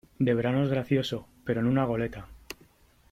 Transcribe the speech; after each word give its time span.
de 0.17 0.33
verano 0.33 0.63
es 0.63 0.69
gracioso, 0.69 1.27
pero 1.45 1.59
en 1.59 1.67
una 1.67 1.83
goleta, 1.85 2.25